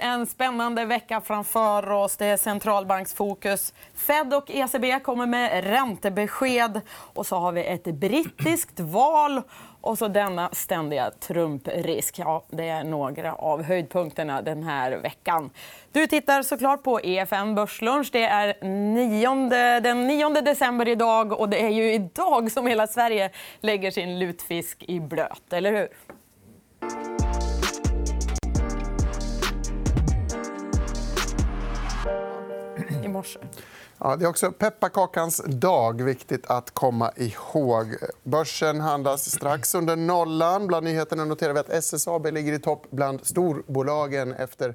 [0.00, 2.16] En spännande vecka framför oss.
[2.16, 3.74] Det är centralbanksfokus.
[3.94, 6.80] Fed och ECB kommer med räntebesked.
[6.90, 9.42] Och så har vi ett brittiskt val
[9.80, 12.18] och så denna ständiga Trump-risk.
[12.18, 15.50] Ja, det är några av höjdpunkterna den här veckan.
[15.92, 18.08] Du tittar såklart på EFN Börslunch.
[18.12, 21.32] Det är 9, den 9 december idag.
[21.32, 25.52] och Det är ju idag som hela Sverige lägger sin lutfisk i blöt.
[25.52, 25.88] Eller hur?
[33.04, 33.38] I morse.
[33.98, 36.02] Ja, det är också pepparkakans dag.
[36.02, 37.96] Viktigt att komma ihåg.
[38.22, 40.66] Börsen handlas strax under nollan.
[40.66, 44.74] Bland nyheterna noterar vi att SSAB ligger i topp bland storbolagen efter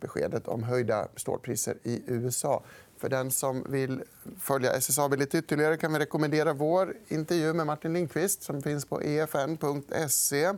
[0.00, 2.62] beskedet om höjda stålpriser i USA.
[2.98, 4.02] För den som vill
[4.40, 9.00] följa SSAB lite ytterligare kan vi rekommendera vår intervju med Martin Lindqvist som finns på
[9.00, 10.52] efn.se.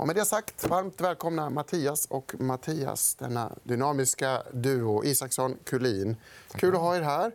[0.00, 5.04] Och med det sagt, varmt välkomna Mattias och Mattias, denna dynamiska duo.
[5.04, 6.16] Isaksson, Kulin.
[6.54, 7.32] Kul att ha er här.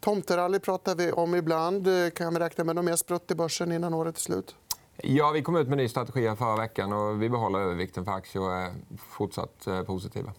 [0.00, 1.88] Tomterally pratar vi om ibland.
[2.14, 4.54] Kan vi räkna med något mer sprutt i börsen innan året är slut?
[4.96, 6.92] Ja, vi kom ut med en ny strategi förra veckan.
[6.92, 10.32] och Vi behåller övervikten för aktier och är fortsatt eh, positiva.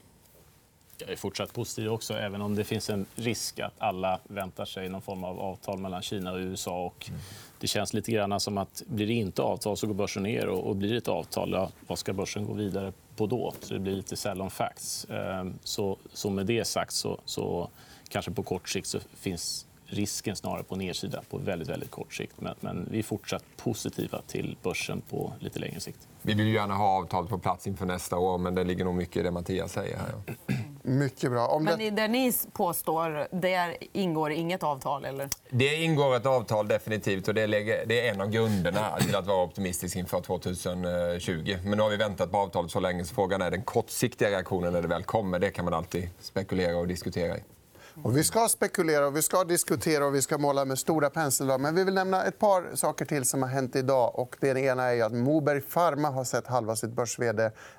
[1.02, 4.90] Jag är fortsatt positiv också, även om det finns en risk att alla väntar sig
[4.90, 6.86] någon form av avtal mellan Kina och USA.
[6.86, 7.10] Och
[7.60, 10.48] det känns lite grann som att blir det inte avtal så går börsen ner.
[10.48, 13.54] Och blir det ett avtal, ja, vad ska börsen gå vidare på då?
[13.62, 15.08] Så det blir lite sell facts.
[15.10, 17.70] Ehm, så, så med det sagt så, så
[18.10, 22.42] kanske på kort sikt så finns risken snarare på nedsidan på väldigt, väldigt kort sikt.
[22.42, 26.08] Men, men vi är fortsatt positiva till börsen på lite längre sikt.
[26.22, 29.18] Vi vill gärna ha avtalet på plats inför nästa år, men det ligger nog mycket
[29.18, 29.98] i det Mattias säger.
[29.98, 30.36] Här.
[30.84, 31.48] Mycket bra.
[31.48, 31.78] Om det...
[31.78, 35.06] Men det ni påstår, där ingår inget avtal?
[35.06, 35.30] Eller?
[35.50, 37.28] Det ingår ett avtal, definitivt.
[37.28, 37.42] och Det
[38.08, 41.58] är en av grunderna till att vara optimistisk inför 2020.
[41.64, 43.06] Men nu har vi väntat på avtalet så länge.
[43.06, 45.40] så Frågan är den kortsiktiga reaktionen när det väl kommer.
[45.40, 47.42] Det kan man alltid spekulera och diskutera i.
[48.04, 51.60] Och vi ska spekulera, och vi ska diskutera och vi ska måla med stora penseldrag.
[51.60, 54.20] Men vi vill nämna ett par saker till som har hänt idag.
[54.20, 57.20] Och det ena är att Moberg Pharma har sett halva sitt börs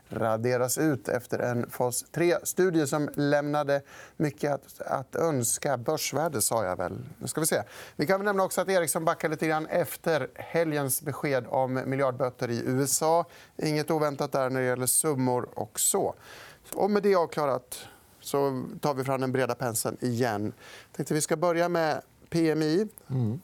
[0.08, 3.82] raderas ut efter en fas 3-studie som lämnade
[4.16, 5.76] mycket att, att önska.
[5.76, 6.98] Börsvärde, sa jag väl.
[7.18, 7.62] Nu ska vi se.
[7.96, 12.62] Vi kan nämna också att Ericsson backar lite grann efter helgens besked om miljardböter i
[12.66, 13.24] USA.
[13.56, 16.14] Inget oväntat där när det gäller summor och så.
[16.74, 17.78] Och med det avklarat
[18.20, 20.52] så tar vi fram den breda penseln igen.
[20.90, 22.88] Jag tänkte vi ska börja med PMI.
[23.10, 23.40] Mm.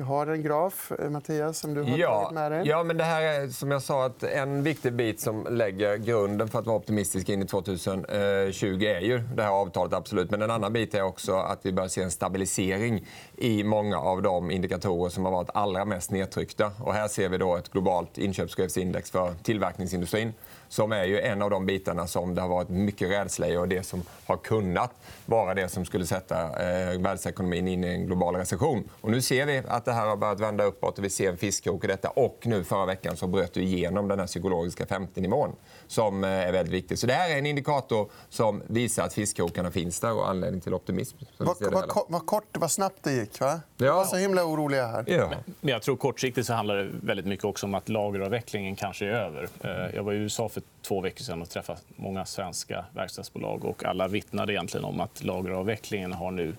[0.00, 2.20] Vi har en graf, eh, Mattias, som du har ja.
[2.20, 2.62] tagit med dig.
[2.68, 6.48] Ja, men det här är som jag sa att en viktig bit som lägger grunden
[6.48, 9.92] för att vara optimistisk in i 2020 är ju det här avtalet.
[9.92, 10.30] absolut.
[10.30, 13.06] Men en annan bit är också att vi börjar se en stabilisering
[13.36, 16.72] i många av de indikatorer som har varit allra mest nedtryckta.
[16.78, 20.32] Och här ser vi då ett globalt inköpschefsindex för tillverkningsindustrin
[20.70, 23.68] som är ju en av de bitarna som det har varit mycket rädsla i och
[23.68, 24.90] det som har kunnat
[25.26, 28.88] vara det som skulle sätta eh, världsekonomin in i en global recession.
[29.00, 31.36] Och nu ser vi att det här har börjat vända uppåt och vi ser en
[31.36, 32.08] fiskkrok i detta.
[32.10, 35.52] Och nu förra veckan så bröt du igenom den här psykologiska 50-nivån
[35.86, 36.98] som eh, är väldigt viktig.
[36.98, 40.74] Så det här är en indikator som visar att fiskkrokarna finns där och anledning till
[40.74, 41.16] optimism.
[41.38, 43.40] Vad, vad, vad kort, vad snabbt det gick.
[43.40, 43.60] Va?
[43.76, 43.94] Ja.
[43.94, 45.04] var så himla oroliga här.
[45.06, 45.30] Ja.
[45.60, 49.10] Men jag tror kortsiktigt så handlar det väldigt mycket också om att lageravvecklingen kanske är
[49.10, 49.48] över.
[49.60, 53.64] Eh, jag var i USA för för två veckor sedan och träffat många svenska verkstadsbolag.
[53.64, 56.54] Och alla vittnade egentligen om att lageravvecklingen har nu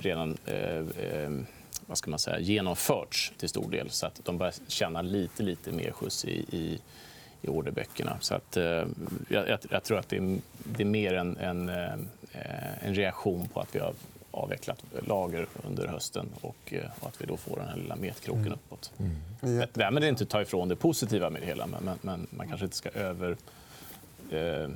[0.00, 1.30] redan eh, eh,
[1.86, 3.90] vad ska man säga, genomförts till stor del.
[3.90, 6.78] Så att de börjar känna lite, lite mer skjuts i, i,
[7.42, 8.16] i orderböckerna.
[8.20, 8.84] Så att, eh,
[9.28, 13.60] jag, jag, tror att det är, det är mer en, en, eh, en reaktion på
[13.60, 13.94] att vi har
[14.34, 18.46] avvecklat lager under hösten och, eh, och att vi då får den här lilla metkroken
[18.46, 18.52] mm.
[18.52, 18.92] uppåt.
[18.98, 19.68] Mm.
[19.72, 22.88] Därmed inte ta ifrån det positiva med det hela, men, men man kanske inte ska
[22.88, 23.36] över...
[24.30, 24.68] Eh,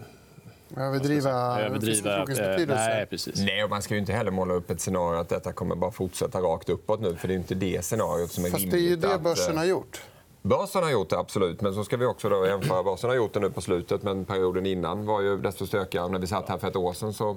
[0.77, 3.41] Överdriva, Överdriva eh, nej, precis.
[3.41, 5.91] Nej, och man ska ju inte heller måla upp ett scenario att detta kommer bara
[5.91, 7.17] fortsätta rakt uppåt nu.
[7.17, 9.65] För det är inte det scenariot som är Fast det är ju det börsen har
[9.65, 10.03] gjort.
[10.43, 11.61] Börsen har gjort det, absolut.
[11.61, 12.83] Men så ska vi också då jämföra.
[12.83, 16.09] Börsen har gjort det nu på slutet, men perioden innan var ju desto stökigare.
[16.09, 17.37] När vi satt här för ett år sedan så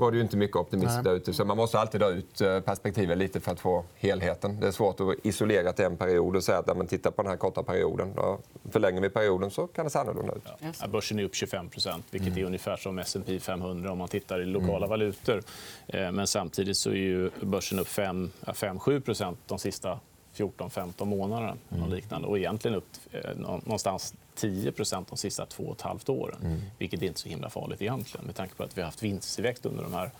[0.00, 1.32] var det ju inte mycket optimism där ute.
[1.32, 4.60] Så man måste alltid dra ut eh, perspektivet lite för att få helheten.
[4.60, 7.30] Det är svårt att isolera till en period och säga att ja, titta på den
[7.30, 8.14] här korta perioden.
[8.70, 10.42] Förlänger vi perioden så kan det se annorlunda ut.
[10.80, 10.88] Ja.
[10.88, 11.70] Börsen är upp 25
[12.10, 12.46] vilket är mm.
[12.46, 14.88] ungefär som S&P 500 om man tittar i lokala mm.
[14.88, 15.42] valutor.
[15.86, 20.00] Eh, men samtidigt så är ju börsen upp 5-7% de sista
[20.36, 21.56] 14-15 månaderna.
[21.70, 21.92] Mm.
[21.92, 22.28] liknande.
[22.28, 26.38] Och egentligen upp eh, någonstans 10% de sista två och ett halvt åren.
[26.42, 26.60] Mm.
[26.78, 29.66] Vilket är inte så himla farligt egentligen med tanke på att vi har haft vinsttillväxt
[29.66, 30.10] under, de här,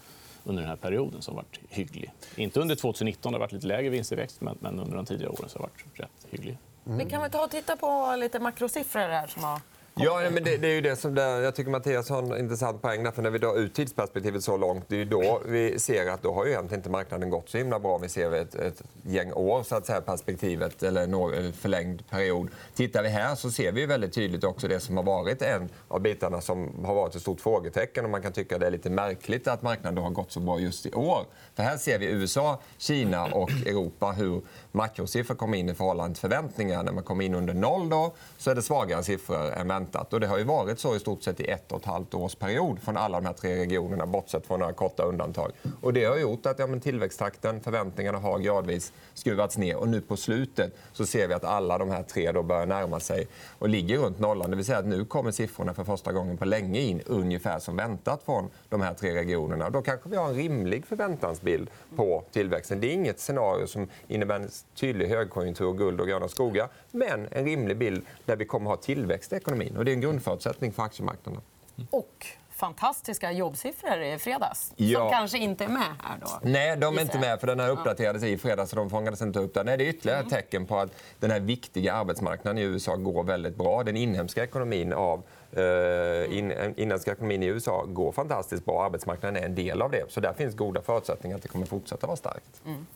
[0.44, 2.12] under den här perioden som varit hygglig.
[2.36, 5.48] Inte under 2019, det har varit lite lägre vinsttillväxt men, men under de tidigare åren
[5.48, 6.58] så har det varit rätt hygglig.
[6.86, 6.98] Mm.
[6.98, 9.60] Vi kan vi ta och titta på lite makrosiffror här som har
[9.94, 12.82] Ja, men det, det, är ju det som där, jag tycker Mattias har en intressant
[12.82, 13.02] poäng.
[13.02, 16.22] Där, för när vi drar ut tidsperspektivet så långt, det är då vi ser att
[16.22, 17.98] då har ju egentligen inte marknaden gått så himla bra.
[17.98, 22.48] Vi ser ett, ett gäng år, så att säga, perspektivet, eller en förlängd period.
[22.74, 26.00] Tittar vi här så ser vi väldigt tydligt också det som har varit en av
[26.00, 28.04] bitarna som har varit ett stort frågetecken.
[28.04, 30.86] Och man kan tycka det är lite märkligt att marknaden har gått så bra just
[30.86, 31.24] i år.
[31.54, 36.20] För här ser vi USA, Kina och Europa hur makrosiffror kommer in i förhållande till
[36.20, 36.82] förväntningar.
[36.82, 40.12] När man kommer in under noll då, så är det svagare siffror än väntat.
[40.12, 42.34] Och det har ju varit så i stort sett i ett och ett halvt års
[42.34, 45.52] period från alla de här tre regionerna, bortsett från några korta undantag.
[45.80, 49.76] Och det har gjort att ja, men tillväxttakten, förväntningarna har gradvis skruvats ner.
[49.76, 53.00] Och nu på slutet så ser vi att alla de här tre då börjar närma
[53.00, 53.26] sig
[53.58, 54.50] och ligger runt nollan.
[54.50, 57.76] Det vill säga att nu kommer siffrorna för första gången på länge in ungefär som
[57.76, 59.70] väntat från de här tre regionerna.
[59.70, 62.80] Då kanske vi har en rimlig förväntansbild på tillväxten.
[62.80, 66.68] Det är inget scenario som innebär en tydlig högkonjunktur, guld och gröna skogar.
[66.90, 69.69] Men en rimlig bild där vi kommer att ha tillväxt i ekonomin.
[69.76, 71.42] Och det är en grundförutsättning för aktiemarknaden.
[71.90, 72.26] Och
[72.60, 75.00] fantastiska jobbsiffror i fredags ja.
[75.00, 76.18] som kanske inte är med här.
[76.20, 76.28] Då.
[76.42, 77.40] Nej, de är inte med.
[77.40, 78.70] för Den här uppdaterades i fredags.
[78.70, 79.64] Så de fångades inte upp där.
[79.64, 80.42] Nej, det är ytterligare ett mm.
[80.42, 83.82] tecken på att den här viktiga arbetsmarknaden i USA går väldigt bra.
[83.82, 85.22] Den inhemska ekonomin av
[85.56, 88.84] Uh, in, inhemska ekonomin i USA går fantastiskt bra.
[88.84, 90.04] Arbetsmarknaden är en del av det.
[90.08, 92.62] Så där finns goda förutsättningar att det kommer fortsätta vara starkt.
[92.66, 92.86] Mm.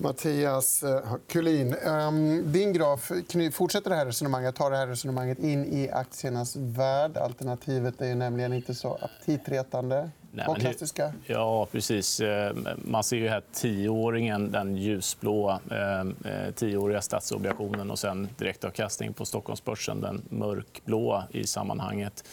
[0.00, 3.12] Mattias eh, Kulin, ehm, din graf
[3.52, 7.16] fortsätter det här resonemanget, tar det här resonemanget in i aktiernas värld.
[7.16, 10.10] Alternativet är nämligen inte så aptitretande.
[10.30, 11.12] Nej, klassiska.
[11.26, 12.20] Ja, precis.
[12.20, 19.24] Eh, man ser ju här tioåringen, den ljusblå eh, tioåriga statsobligationen och sen direktavkastning på
[19.24, 22.24] Stockholmsbörsen, den mörkblå i sammanhanget.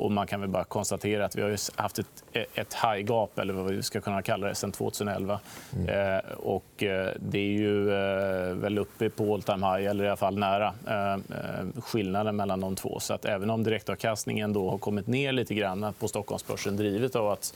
[0.00, 2.24] Och man kan väl bara konstatera att vi har haft ett,
[2.54, 5.40] ett high gap, eller vad vi ska kunna kalla det, sen 2011.
[5.76, 5.88] Mm.
[5.88, 10.08] Eh, och eh, det är ju eh, väl uppe på all time high, eller i
[10.08, 13.00] alla fall nära eh, eh, skillnaden mellan de två.
[13.00, 17.28] Så att även om direktavkastningen då har kommit ner lite grann på Stockholmsbörsen drivet av
[17.28, 17.54] att,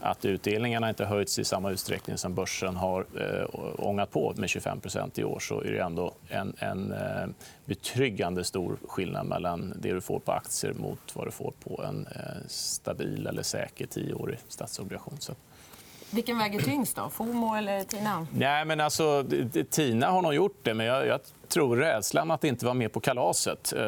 [0.00, 5.20] att utdelningarna inte höjts i samma utsträckning som börsen har eh, ångat på med 25%
[5.20, 7.26] i år så är det ändå en, en eh,
[7.64, 12.06] betryggande stor skillnad mellan det du får på aktier mot vad du får på en
[12.06, 15.16] eh, stabil eller säker tioårig statsobligation.
[15.20, 15.34] Så
[16.10, 16.96] vilken väger tyngst?
[16.96, 17.10] då?
[17.10, 18.26] FOMO eller TINA?
[18.32, 19.24] Nej, men alltså,
[19.70, 20.74] TINA har nog gjort det.
[20.74, 23.82] Men jag, jag tror rädslan att inte vara med på kalaset eh,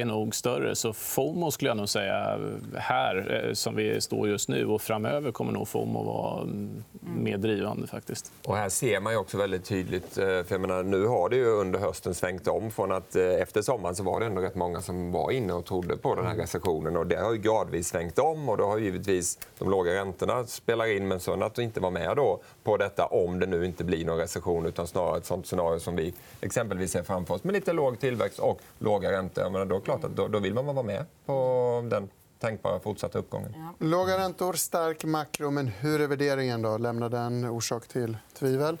[0.00, 0.76] är nog större.
[0.76, 2.38] Så FOMO skulle jag nog säga
[2.76, 4.66] här, eh, som vi står just nu.
[4.66, 7.86] och Framöver kommer nog FOMO vara mm, mer drivande.
[7.86, 8.32] faktiskt.
[8.44, 10.18] Och här ser man också väldigt tydligt...
[10.18, 12.70] Eh, för jag menar, nu har det ju under hösten svängt om.
[12.70, 15.96] från att Efter sommaren så var det ändå rätt många som var inne och trodde
[15.96, 16.96] på den här recessionen.
[16.96, 18.48] Och det har ju gradvis svängt om.
[18.48, 22.16] och då har givetvis De låga räntorna spelar in, men så att inte vara med
[22.16, 25.78] då på detta om det nu inte blir någon recession utan snarare ett sånt scenario
[25.78, 29.50] som vi exempelvis ser framför oss med lite låg tillväxt och låga räntor.
[29.50, 32.08] Men då, klart att då, då vill man vara med på den
[32.38, 33.54] tänkbara fortsatta uppgången.
[33.56, 33.86] Ja.
[33.86, 35.50] Låga räntor, stark makro.
[35.50, 36.62] Men hur är värderingen?
[36.62, 36.78] då?
[36.78, 38.78] Lämnar den orsak till tvivel?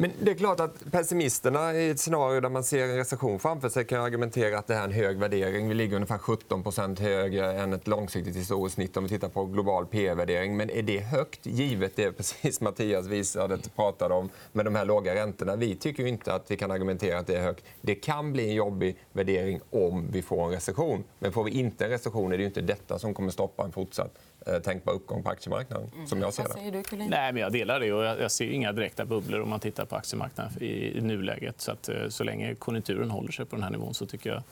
[0.00, 3.68] Men det är klart att pessimisterna i ett scenario där man ser en recession framför
[3.68, 5.68] sig kan argumentera att det här är en hög värdering.
[5.68, 9.86] Vi ligger ungefär 17% högre än ett långsiktigt historiskt snitt om vi tittar på global
[9.86, 10.56] P-värdering.
[10.56, 15.14] Men är det högt, givet det precis Mattias visade pratade om med de här låga
[15.14, 15.56] räntorna?
[15.56, 17.64] Vi tycker inte att vi kan argumentera att det är högt.
[17.80, 21.04] Det kan bli en jobbig värdering om vi får en recession.
[21.18, 24.18] Men får vi inte en recession är det inte detta som kommer stoppa en fortsatt
[24.64, 25.90] tänkbar uppgång på aktiemarknaden.
[25.94, 26.06] Mm.
[26.06, 26.82] Som jag ser det.
[26.90, 27.86] Du, Nej, men jag delar det.
[27.86, 31.60] jag ser inga direkta bubblor om man tittar på aktiemarknaden i nuläget.
[31.60, 34.42] Så, att, eh, så länge konjunkturen håller sig på den här nivån så tycker jag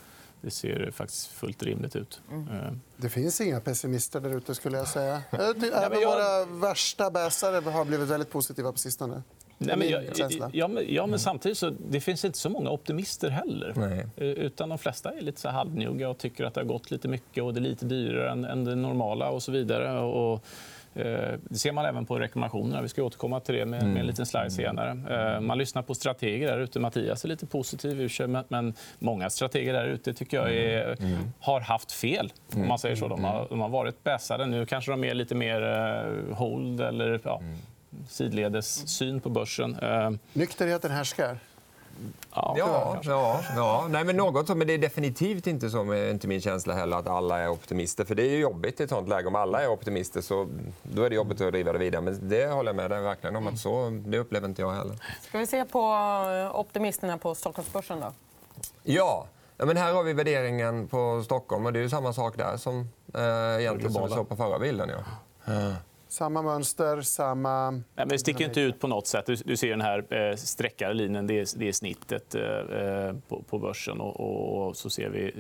[0.41, 2.21] det ser faktiskt fullt rimligt ut.
[2.31, 2.49] Mm.
[2.49, 2.73] Eh.
[2.97, 4.55] Det finns inga pessimister där ute.
[4.55, 5.23] skulle jag säga.
[5.73, 9.23] Även våra värsta bäsare har blivit väldigt positiva på sistone.
[9.59, 10.05] Nej, men jag,
[10.53, 13.73] ja, men, ja, men samtidigt så det finns inte så många optimister heller.
[13.77, 14.07] Nej.
[14.17, 17.09] Eh, utan De flesta är lite så halvnjugga och tycker att det har gått lite
[17.09, 19.29] mycket och det är lite dyrare än, än det normala.
[19.29, 20.01] och så vidare.
[20.01, 20.45] Och,
[20.95, 22.83] eh, det ser man även på rekommendationerna.
[22.83, 24.07] Vi ska återkomma till det med, med en mm.
[24.07, 24.91] liten slide senare.
[25.35, 26.81] Eh, man lyssnar på strateger där ute.
[26.81, 28.11] Mattias är lite positiv,
[28.49, 31.13] men många strateger där ute tycker jag är, mm.
[31.13, 31.33] mm.
[31.41, 32.33] har haft fel.
[32.55, 33.09] om man säger så.
[33.09, 34.47] De har, de har varit bäsade.
[34.47, 37.41] Nu kanske de är lite mer hold eller ja,
[38.09, 39.79] sidledes syn på börsen.
[39.79, 41.39] Eh, Nykterheten härskar?
[42.35, 43.87] Ja, ja, ja, ja.
[43.91, 47.39] Nej, men något, men det är definitivt inte så, inte min känsla heller, att alla
[47.39, 48.05] är optimister.
[48.05, 49.29] För Det är jobbigt i ett sånt läge.
[49.29, 50.49] Om alla är optimister så
[50.83, 52.03] då är det jobbigt att driva det vidare.
[52.03, 53.47] Men det håller jag med dig verkligen om.
[53.47, 54.97] Att så, det upplever inte jag heller.
[55.23, 55.95] Ska vi se på
[56.55, 58.01] optimisterna på Stockholmsbörsen?
[58.01, 58.13] Då?
[58.83, 59.27] Ja.
[59.57, 61.67] ja men här har vi värderingen på Stockholm.
[61.67, 64.59] och Det är ju samma sak där som eh, egentligen som vi såg på förra
[64.59, 64.91] bilden.
[65.47, 65.73] Ja.
[66.09, 67.71] Samma mönster, samma...
[67.71, 69.27] Nej, men det sticker inte ut på något sätt.
[69.45, 71.27] Du, ser den här eh, streckade linjen.
[71.27, 74.01] Det är, snittet eh, på, börsen.
[74.01, 75.33] Och, så ser vi eh,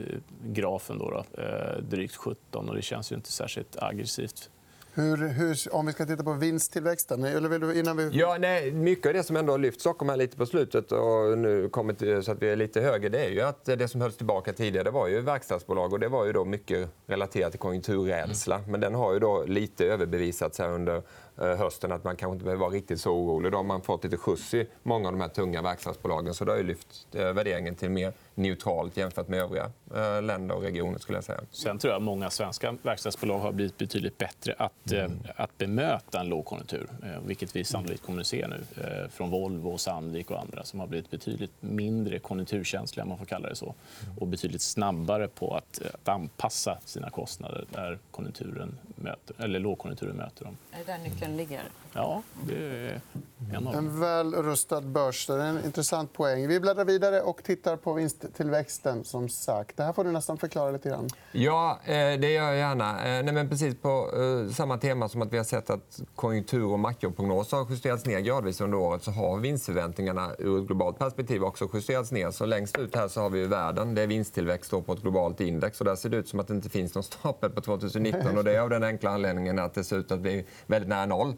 [0.53, 1.43] grafen, då, då
[1.81, 2.69] drygt 17.
[2.69, 4.51] Och det känns ju inte särskilt aggressivt.
[4.99, 7.25] Hur, hur, om vi ska titta på vinsttillväxten.
[7.25, 8.09] Eller vill du, innan vi...
[8.13, 11.39] ja, nej, mycket av det som ändå har lyft Stockholm här lite på slutet och
[11.39, 14.17] nu kommit så att vi är lite högre det är ju att det som hölls
[14.17, 15.93] tillbaka tidigare det var ju verkstadsbolag.
[15.93, 18.57] och Det var ju då mycket relaterat till konjunkturrädsla.
[18.57, 18.71] Mm.
[18.71, 21.03] Men den har ju då lite överbevisats här under
[21.37, 23.53] hösten att man kanske inte behöver vara riktigt så orolig.
[23.53, 26.35] Då har man fått lite skjuts i många av de här tunga verkstadsbolagen.
[26.35, 30.55] Så det har ju lyft eh, värderingen till mer neutralt jämfört med övriga eh, länder
[30.55, 30.99] och regioner.
[30.99, 31.41] Skulle jag säga.
[31.51, 35.13] Sen tror jag att många svenska verkstadsbolag har blivit betydligt bättre att, mm.
[35.37, 36.89] att bemöta en lågkonjunktur.
[37.27, 38.65] Vilket vi sannolikt kommer att se nu
[39.11, 43.57] från Volvo, Sandvik och andra som har blivit betydligt mindre konjunkturkänsliga man får kalla det
[43.57, 43.75] så.
[44.19, 50.45] och betydligt snabbare på att, att anpassa sina kostnader där konjunkturen möter, eller lågkonjunkturen möter
[50.45, 50.57] dem.
[50.73, 51.63] Är det där nyckeln ligger?
[51.97, 53.01] Ja, det är
[53.55, 55.27] en av En väl rustad börs.
[55.27, 56.49] Det är en intressant poäng.
[56.49, 59.05] Vi bläddrar vidare och tittar på vinsttillväxten.
[59.05, 59.77] Som sagt.
[59.77, 61.09] Det här får du nästan förklara lite grann.
[61.33, 62.91] Ja, eh, det gör jag gärna.
[62.91, 66.65] Eh, nej, men precis på eh, samma tema som att vi har sett att konjunktur
[66.65, 71.45] och makroprognoser har justerats ner gradvis under året så har vinstförväntningarna ur ett globalt perspektiv
[71.45, 72.31] också justerats ner.
[72.31, 73.95] Så längst ut här så har vi världen.
[73.95, 75.81] Det är vinsttillväxt på ett globalt index.
[75.81, 78.39] Och där ser det ut som att det inte finns någon stapel på 2019.
[78.39, 81.07] Och det är av den enkla anledningen att det ser ut att bli väldigt nära
[81.17, 81.37] noll.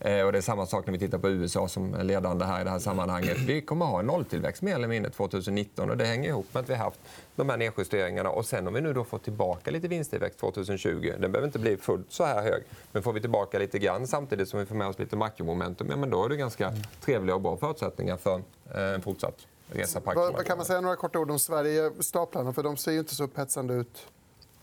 [0.00, 2.60] Eh, och det är samma sak när vi tittar på USA som är ledande här
[2.60, 3.38] i det här sammanhanget.
[3.38, 6.60] Vi kommer att ha en nolltillväxt mer eller mindre 2019 och det hänger ihop med
[6.60, 7.00] att vi har haft
[7.36, 8.30] de här nedjusteringarna.
[8.30, 11.76] Och sen om vi nu då får tillbaka lite vinsttillväxt 2020, den behöver inte bli
[11.76, 14.88] fullt så här hög, men får vi tillbaka lite grann samtidigt som vi får med
[14.88, 18.42] oss lite makromomentum, ja, men då är det ganska trevliga och bra förutsättningar för
[18.74, 20.10] eh, en fortsatt resa på
[20.46, 22.52] kan man säga några korta ord om Sverigestaplarna?
[22.52, 24.06] För de ser ju inte så upphetsande ut.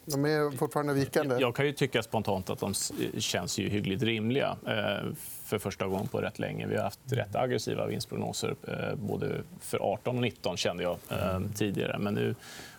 [0.06, 1.36] De är fortfarande vikande.
[1.40, 2.74] Jag kan ju tycka spontant att de
[3.18, 6.68] känns ju hyggligt rimliga eh, för första gången på rätt länge.
[6.68, 11.40] Vi har haft rätt aggressiva vinstprognoser eh, både för 18 och 19 kände jag eh,
[11.56, 11.98] tidigare.
[12.00, 12.36] Men nu,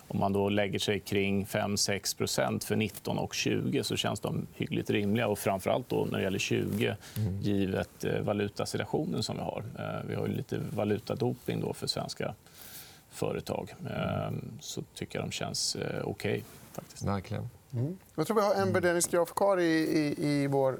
[0.07, 4.89] om man då lägger sig kring 5-6% för 19 och 20 så känns de hyggligt
[4.89, 5.27] rimliga.
[5.27, 7.41] Och framförallt då när det gäller 20, mm.
[7.41, 9.63] givet valutasituationen som vi har.
[10.07, 12.33] Vi har lite valutadoping då för svenska
[13.11, 13.73] företag.
[14.59, 16.03] Så tycker jag de känns okej.
[16.03, 16.41] Okay
[16.75, 17.03] faktiskt.
[17.03, 17.49] Verkligen.
[17.73, 17.97] Mm.
[18.15, 20.79] Jag tror vi har en värderingsgraf kvar i, i, i vår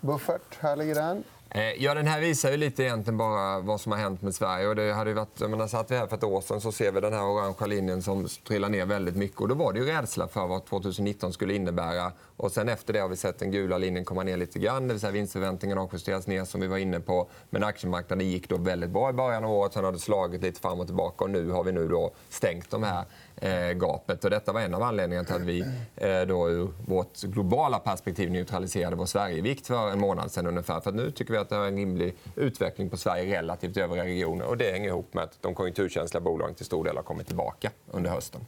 [0.00, 0.58] buffert.
[0.60, 1.24] Här ligger den.
[1.50, 4.68] Eh, ja, den här visar ju lite egentligen bara vad som har hänt med Sverige.
[4.68, 6.92] Och det hade varit, jag menar, satt vi här för ett år sedan så ser
[6.92, 9.40] vi den här orangea linjen som trillar ner väldigt mycket.
[9.40, 12.12] Och då var det ju rädsla för vad 2019 skulle innebära.
[12.36, 14.88] Och sen efter det har vi sett den gula linjen komma ner lite grann.
[14.88, 17.28] Det vill säga vinstförväntningarna har justerats ner som vi var inne på.
[17.50, 19.72] Men aktiemarknaden gick då väldigt bra i början av året.
[19.72, 21.24] Sen har det slagit lite fram och tillbaka.
[21.24, 23.04] Och nu har vi nu då stängt de här
[23.40, 24.24] Eh, gapet.
[24.24, 25.60] Och detta var en av anledningarna till att vi
[25.96, 30.80] eh, då ur vårt globala perspektiv neutraliserade vår Sverigevikt för en månad sedan ungefär.
[30.80, 34.46] För nu tycker vi att det är en rimlig utveckling på Sverige relativt övriga regioner.
[34.46, 37.70] Och det hänger ihop med att de konjunkturkänsliga bolagen till stor del har kommit tillbaka
[37.90, 38.40] under hösten.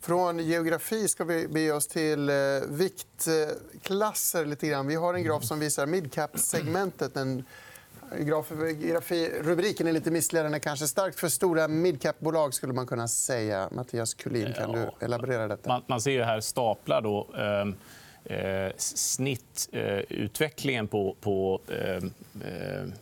[0.00, 2.34] Från geografi ska vi bege oss till eh,
[2.68, 4.44] viktklasser.
[4.44, 4.86] Lite grann.
[4.86, 7.16] Vi har en graf som visar midcap-segmentet.
[7.16, 7.44] En
[8.16, 10.60] Grafi, rubriken är lite missledande.
[10.60, 12.54] Kanske starkt för stora midcap-bolag.
[12.54, 13.68] skulle man kunna säga.
[13.72, 15.68] Mattias Kulin, kan du elaborera detta?
[15.68, 17.02] Man, man ser här staplar.
[17.02, 17.74] Då, eh,
[18.28, 22.02] eh, snittutvecklingen eh, på, på, eh, eh,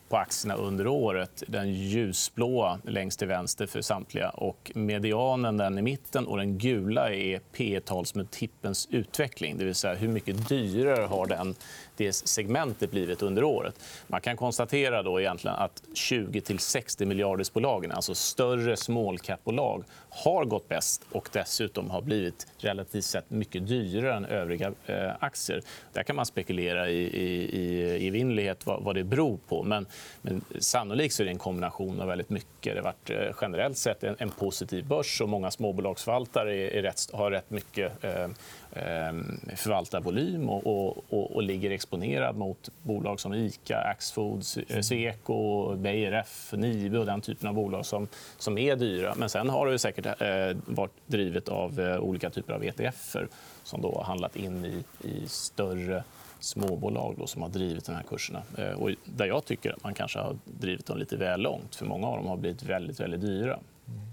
[0.08, 1.42] på aktierna under året.
[1.46, 4.30] Den ljusblåa längst till vänster för samtliga.
[4.30, 9.58] och Medianen den i mitten och den gula är P talsmultipelns utveckling.
[9.58, 11.54] Det vill säga hur mycket dyrare har den
[11.96, 13.80] det segmentet blivit under året.
[14.06, 21.02] Man kan konstatera då egentligen att 20-60 miljardersbolagen, alltså större small cap-bolag har gått bäst
[21.12, 25.62] och dessutom har blivit relativt sett mycket dyrare än övriga eh, aktier.
[25.92, 29.62] Där kan man spekulera i, i, i evinnerlighet vad, vad det beror på.
[29.62, 29.86] Men,
[30.22, 32.74] men sannolikt är det en kombination av väldigt mycket.
[32.74, 36.82] Det har varit eh, generellt sett en, en positiv börs och många småbolagsförvaltare är, är
[36.82, 38.28] rätt, har rätt mycket eh,
[38.76, 44.80] Ehm, förvaltar volym och, och, och, och, ligger exponerad mot bolag som Ica, Axfoods, eh,
[44.80, 48.08] Sweco, BRF, Nibe och den typen av bolag som,
[48.38, 49.14] som är dyra.
[49.16, 53.28] Men sen har det säkert eh, varit drivet av eh, olika typer av ETFer
[53.66, 56.04] som då har handlat in i, i större
[56.40, 58.42] småbolag då, som har drivit de här kurserna.
[58.76, 61.74] Och där jag tycker att man kanske har drivit dem lite väl långt.
[61.74, 63.58] för Många av dem har blivit väldigt, väldigt dyra.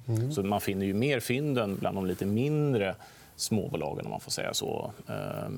[0.07, 0.31] Mm.
[0.31, 2.95] Så man finner ju mer fynden bland de lite mindre
[3.35, 4.91] småbolagen, om man får säga så.
[5.07, 5.49] Eh,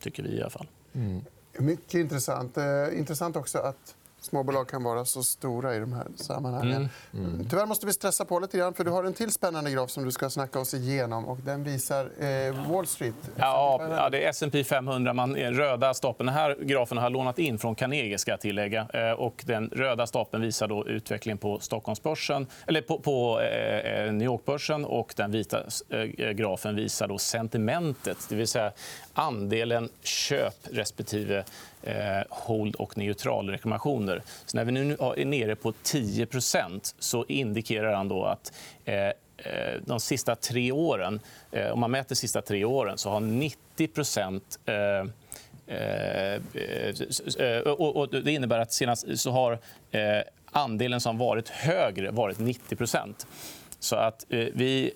[0.00, 0.66] tycker vi i alla fall.
[0.92, 1.20] Mm.
[1.58, 2.56] Mycket intressant.
[2.56, 3.94] Eh, intressant också att
[4.24, 6.88] Småbolag kan vara så stora i de här sammanhangen.
[7.14, 7.46] Mm.
[7.50, 10.04] Tyvärr måste vi stressa på lite grann, för du har en till spännande graf som
[10.04, 11.24] du ska snacka oss igenom.
[11.24, 13.14] Och den visar eh, Wall Street.
[13.36, 15.12] Ja, ja, det är S&P 500.
[15.12, 16.26] Man, är röda stapeln.
[16.26, 18.18] Den här grafen har lånat in från Carnegie.
[18.18, 18.86] Ska jag tillägga.
[18.94, 24.22] Eh, Och den röda stapeln visar då utvecklingen på Stockholmsbörsen, eller på, på eh, New
[24.26, 24.84] Yorkbörsen.
[24.84, 28.72] och Den vita eh, grafen visar då sentimentet, det vill säga
[29.14, 31.44] andelen köp respektive
[31.82, 34.22] eh, hold och neutralrekommendationer.
[34.46, 38.52] Så när vi nu är nere på 10% så indikerar han då att
[38.84, 39.12] eh, eh,
[39.86, 41.20] de sista tre åren,
[41.72, 43.88] om man mäter de sista tre åren, så har 90
[47.76, 49.58] och Det innebär att senast så har
[50.46, 53.26] andelen som varit högre varit 90%
[53.78, 54.92] Så att vi,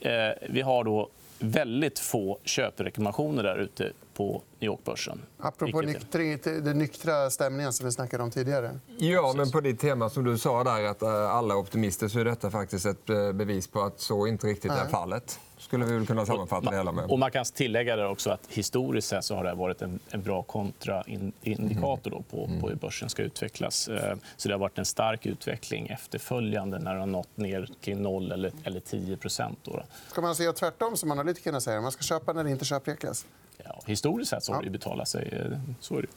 [0.49, 5.23] vi har då väldigt få köprekommendationer där ute på New York-börsen.
[5.38, 8.80] Apropå nykter, den nyktra stämningen som vi snackade om tidigare.
[8.99, 12.18] Ja, men på ditt tema som du sa där att eh, alla är optimister så
[12.18, 15.40] är detta faktiskt ett eh, bevis på att så inte riktigt är fallet.
[15.59, 17.05] Skulle vi väl kunna sammanfatta det hela med.
[17.11, 20.23] Och man kan tillägga där också att historiskt sett så har det varit en, en
[20.23, 23.88] bra kontraindikator då på, på hur börsen ska utvecklas.
[23.88, 28.00] Eh, Så det har varit en stark utveckling efterföljande när den har nått ner till
[28.00, 29.59] 0 eller, eller 10 procent.
[29.62, 29.83] Då.
[30.09, 31.81] Ska man säga tvärtom, som analytikerna säger?
[31.81, 33.27] Man ska köpa när det inte köprekas.
[33.65, 35.29] Ja, historiskt sett så har det betalat sig.
[35.53, 36.09] Eh, Så är det.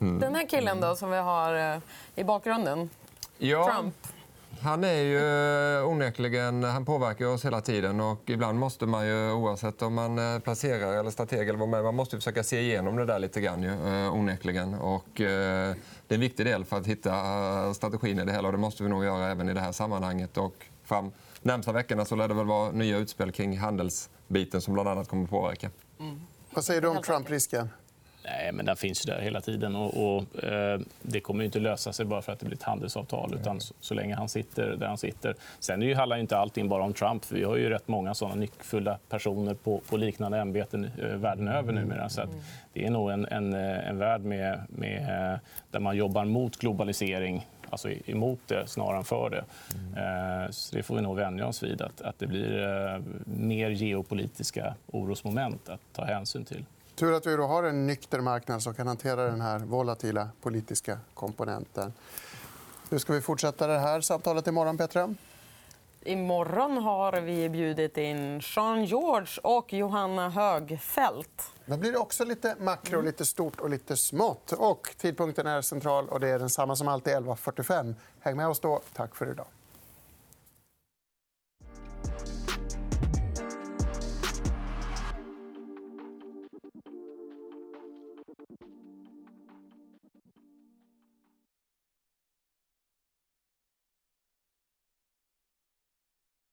[0.00, 0.18] Mm.
[0.20, 1.78] Den här killen då, som vi har eh,
[2.16, 2.90] i bakgrunden,
[3.38, 3.94] Ja, Trump.
[4.60, 5.18] Han är ju
[5.78, 10.18] eh, onekligen, han påverkar oss hela tiden och ibland måste man ju oavsett om man
[10.18, 13.04] eh, placerar eller strateg eller vad man är, man måste ju försöka se igenom det
[13.04, 14.74] där lite grann ju, eh, onekligen.
[14.74, 18.58] Och, det är en viktig del för att hitta strategin i det hela och det
[18.58, 20.36] måste vi nog göra även i det här sammanhanget.
[20.36, 21.12] Och fram
[21.42, 25.26] närmsta veckorna så lär det väl vara nya utspel kring handelsbiten som bland annat kommer
[25.26, 25.70] påverka.
[26.00, 26.20] Mm.
[26.50, 27.68] Vad säger du om Trump-risken?
[28.30, 29.76] Nej, men den finns ju där hela tiden.
[29.76, 33.34] Och, och, eh, det kommer inte lösa sig bara för att det blir ett handelsavtal.
[33.34, 35.34] Utan så, så länge han sitter där han sitter.
[35.60, 37.32] Sen är ju, handlar inte allting bara om Trump.
[37.32, 41.72] Vi har ju rätt många såna nyckfulla personer på, på liknande ämbeten eh, världen över
[41.72, 42.08] numera.
[42.08, 42.30] Så att
[42.72, 44.98] det är nog en, en, eh, en värld med, med,
[45.32, 45.38] eh,
[45.70, 49.44] där man jobbar mot globalisering alltså emot det snarare än för det.
[50.00, 54.74] Eh, Så det får vi nog vänja oss vid, att, att det blir mer geopolitiska
[54.86, 56.64] orosmoment att ta hänsyn till.
[56.98, 60.98] Tur att vi då har en nykter marknad som kan hantera den här volatila politiska
[61.14, 61.92] komponenten.
[62.90, 65.14] Hur ska vi fortsätta det här samtalet imorgon, Petra?
[66.02, 71.52] Imorgon har vi bjudit in Jean George och Johanna Högfeldt.
[71.66, 74.52] Då blir det också lite makro, lite stort och lite smått.
[74.52, 77.94] Och tidpunkten är central och det är densamma som alltid 11.45.
[78.20, 78.80] Häng med oss då.
[78.94, 79.46] Tack för idag.